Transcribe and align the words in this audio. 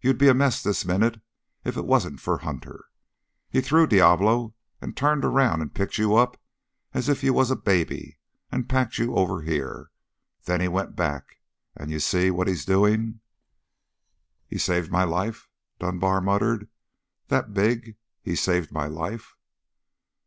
You'd 0.00 0.16
be 0.16 0.28
a 0.28 0.32
mess 0.32 0.62
this 0.62 0.86
minute, 0.86 1.20
if 1.64 1.76
it 1.76 1.84
wasn't 1.84 2.18
for 2.18 2.38
Hunter! 2.38 2.86
He 3.50 3.60
threw 3.60 3.86
Diablo 3.86 4.54
and 4.80 4.96
turned 4.96 5.22
around 5.22 5.60
and 5.60 5.74
picked 5.74 5.98
you 5.98 6.14
up 6.16 6.40
as 6.94 7.10
if 7.10 7.22
you 7.22 7.34
was 7.34 7.50
a 7.50 7.56
baby 7.56 8.16
and 8.50 8.70
packed 8.70 8.96
you 8.96 9.14
over 9.16 9.42
here. 9.42 9.90
Then 10.44 10.62
he 10.62 10.68
went 10.68 10.96
back 10.96 11.40
and 11.76 11.90
you 11.90 12.00
see 12.00 12.30
what's 12.30 12.48
he's 12.50 12.64
doing?" 12.64 13.20
"He 14.46 14.56
saved 14.56 14.90
my 14.90 15.04
life?" 15.04 15.46
muttered 15.78 16.00
Dunbar. 16.00 16.60
"That 17.28 17.52
big 17.52 17.98
He 18.22 18.36
saved 18.36 18.72
my 18.72 18.86
life?" 18.86 19.36